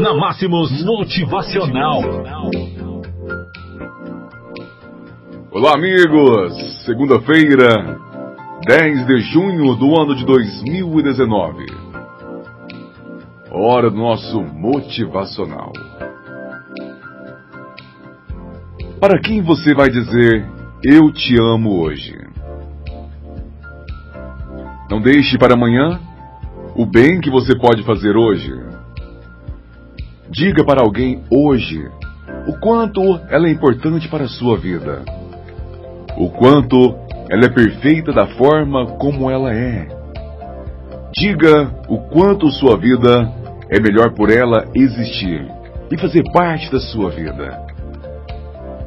Na 0.00 0.14
Máximos 0.14 0.82
Motivacional. 0.82 2.00
Olá, 5.50 5.74
amigos! 5.74 6.84
Segunda-feira, 6.86 7.98
10 8.66 9.06
de 9.06 9.20
junho 9.20 9.76
do 9.76 10.00
ano 10.00 10.16
de 10.16 10.24
2019. 10.24 11.66
Hora 13.50 13.90
do 13.90 13.96
nosso 13.98 14.40
motivacional. 14.40 15.70
Para 18.98 19.20
quem 19.20 19.42
você 19.42 19.74
vai 19.74 19.90
dizer 19.90 20.48
eu 20.82 21.12
te 21.12 21.38
amo 21.38 21.78
hoje? 21.78 22.16
Não 24.90 25.02
deixe 25.02 25.36
para 25.36 25.52
amanhã 25.52 26.00
o 26.74 26.86
bem 26.86 27.20
que 27.20 27.28
você 27.28 27.54
pode 27.54 27.82
fazer 27.82 28.16
hoje. 28.16 28.50
Diga 30.30 30.64
para 30.64 30.80
alguém 30.80 31.24
hoje 31.28 31.90
o 32.46 32.56
quanto 32.60 33.00
ela 33.28 33.48
é 33.48 33.50
importante 33.50 34.08
para 34.08 34.24
a 34.24 34.28
sua 34.28 34.56
vida. 34.56 35.02
O 36.16 36.30
quanto 36.30 36.94
ela 37.28 37.46
é 37.46 37.48
perfeita 37.48 38.12
da 38.12 38.28
forma 38.28 38.86
como 38.96 39.28
ela 39.28 39.52
é. 39.52 39.88
Diga 41.12 41.68
o 41.88 41.98
quanto 42.10 42.48
sua 42.52 42.78
vida 42.78 43.28
é 43.68 43.80
melhor 43.80 44.14
por 44.14 44.30
ela 44.30 44.68
existir 44.72 45.44
e 45.90 45.98
fazer 45.98 46.22
parte 46.32 46.70
da 46.70 46.78
sua 46.78 47.10
vida. 47.10 47.66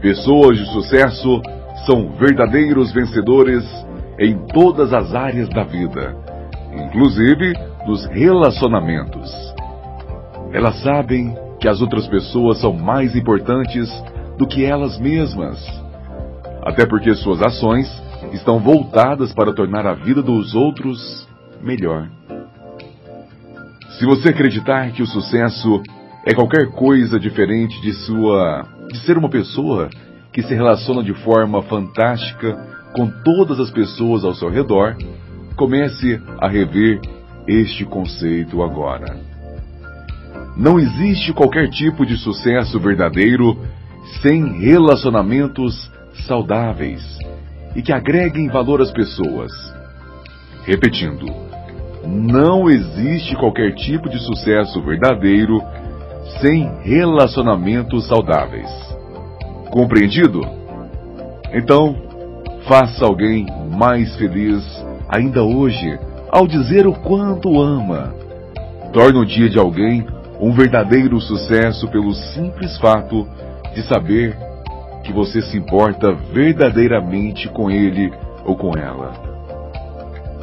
Pessoas 0.00 0.56
de 0.56 0.66
sucesso 0.72 1.42
são 1.86 2.12
verdadeiros 2.12 2.92
vencedores 2.92 3.64
em 4.16 4.38
todas 4.46 4.92
as 4.92 5.12
áreas 5.12 5.48
da 5.48 5.64
vida, 5.64 6.16
inclusive 6.72 7.52
nos 7.84 8.06
relacionamentos. 8.06 9.51
Elas 10.52 10.82
sabem 10.82 11.34
que 11.58 11.68
as 11.68 11.80
outras 11.80 12.06
pessoas 12.06 12.60
são 12.60 12.72
mais 12.72 13.16
importantes 13.16 13.88
do 14.36 14.46
que 14.46 14.64
elas 14.64 14.98
mesmas, 14.98 15.58
até 16.62 16.84
porque 16.84 17.14
suas 17.14 17.40
ações 17.40 17.88
estão 18.32 18.58
voltadas 18.58 19.32
para 19.32 19.52
tornar 19.52 19.86
a 19.86 19.94
vida 19.94 20.22
dos 20.22 20.54
outros 20.54 21.28
melhor. 21.62 22.08
Se 23.98 24.04
você 24.04 24.30
acreditar 24.30 24.90
que 24.92 25.02
o 25.02 25.06
sucesso 25.06 25.82
é 26.26 26.34
qualquer 26.34 26.70
coisa 26.70 27.18
diferente 27.18 27.80
de 27.80 27.92
sua 27.92 28.66
de 28.90 28.98
ser 28.98 29.16
uma 29.16 29.30
pessoa 29.30 29.88
que 30.32 30.42
se 30.42 30.54
relaciona 30.54 31.02
de 31.02 31.14
forma 31.14 31.62
fantástica 31.62 32.54
com 32.94 33.08
todas 33.24 33.58
as 33.58 33.70
pessoas 33.70 34.24
ao 34.24 34.34
seu 34.34 34.50
redor, 34.50 34.96
comece 35.56 36.20
a 36.38 36.48
rever 36.48 37.00
este 37.46 37.84
conceito 37.84 38.62
agora. 38.62 39.31
Não 40.56 40.78
existe 40.78 41.32
qualquer 41.32 41.68
tipo 41.70 42.04
de 42.04 42.16
sucesso 42.16 42.78
verdadeiro 42.78 43.56
sem 44.20 44.60
relacionamentos 44.60 45.90
saudáveis 46.26 47.02
e 47.74 47.80
que 47.80 47.92
agreguem 47.92 48.48
valor 48.48 48.82
às 48.82 48.90
pessoas. 48.90 49.50
Repetindo, 50.64 51.26
não 52.06 52.68
existe 52.68 53.34
qualquer 53.36 53.74
tipo 53.74 54.08
de 54.08 54.18
sucesso 54.18 54.82
verdadeiro 54.82 55.60
sem 56.40 56.70
relacionamentos 56.82 58.06
saudáveis. 58.06 58.68
Compreendido? 59.70 60.40
Então, 61.52 61.96
faça 62.68 63.04
alguém 63.04 63.46
mais 63.70 64.14
feliz 64.16 64.62
ainda 65.08 65.42
hoje 65.42 65.98
ao 66.30 66.46
dizer 66.46 66.86
o 66.86 66.92
quanto 66.92 67.60
ama. 67.60 68.14
Torne 68.92 69.18
o 69.18 69.24
dia 69.24 69.48
de 69.48 69.58
alguém 69.58 70.06
um 70.42 70.52
verdadeiro 70.52 71.20
sucesso 71.20 71.88
pelo 71.88 72.12
simples 72.12 72.76
fato 72.78 73.28
de 73.72 73.82
saber 73.84 74.36
que 75.04 75.12
você 75.12 75.40
se 75.40 75.56
importa 75.56 76.12
verdadeiramente 76.12 77.48
com 77.48 77.70
ele 77.70 78.12
ou 78.44 78.56
com 78.56 78.76
ela. 78.76 79.12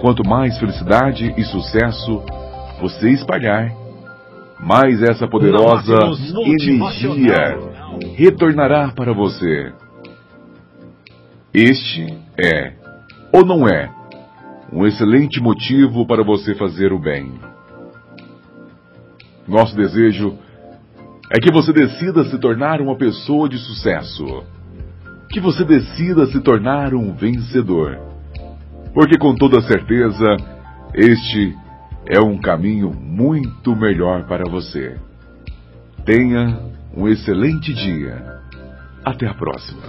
Quanto 0.00 0.26
mais 0.26 0.56
felicidade 0.60 1.34
e 1.36 1.42
sucesso 1.42 2.22
você 2.80 3.10
espalhar, 3.10 3.72
mais 4.60 5.02
essa 5.02 5.26
poderosa 5.26 5.98
energia 6.46 7.58
retornará 8.16 8.92
para 8.94 9.12
você. 9.12 9.72
Este 11.52 12.16
é, 12.38 12.74
ou 13.32 13.44
não 13.44 13.66
é, 13.66 13.90
um 14.72 14.86
excelente 14.86 15.40
motivo 15.40 16.06
para 16.06 16.22
você 16.22 16.54
fazer 16.54 16.92
o 16.92 16.98
bem. 16.98 17.32
Nosso 19.50 19.74
desejo 19.74 20.38
é 21.28 21.40
que 21.40 21.52
você 21.52 21.72
decida 21.72 22.24
se 22.26 22.38
tornar 22.38 22.80
uma 22.80 22.96
pessoa 22.96 23.48
de 23.48 23.58
sucesso. 23.58 24.44
Que 25.28 25.40
você 25.40 25.64
decida 25.64 26.26
se 26.26 26.40
tornar 26.40 26.94
um 26.94 27.12
vencedor. 27.14 27.98
Porque 28.94 29.18
com 29.18 29.34
toda 29.34 29.60
certeza, 29.62 30.36
este 30.94 31.52
é 32.06 32.20
um 32.20 32.38
caminho 32.38 32.92
muito 32.92 33.74
melhor 33.74 34.24
para 34.24 34.48
você. 34.48 34.96
Tenha 36.04 36.56
um 36.96 37.08
excelente 37.08 37.74
dia. 37.74 38.38
Até 39.04 39.26
a 39.26 39.34
próxima. 39.34 39.82